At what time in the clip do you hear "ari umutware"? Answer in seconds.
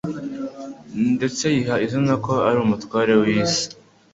2.47-3.11